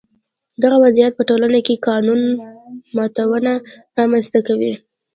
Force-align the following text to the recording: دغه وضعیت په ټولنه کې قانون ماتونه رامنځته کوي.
دغه 0.63 0.77
وضعیت 0.83 1.13
په 1.15 1.23
ټولنه 1.29 1.59
کې 1.67 1.81
قانون 1.87 2.21
ماتونه 2.95 3.51
رامنځته 3.97 4.39
کوي. 4.47 4.73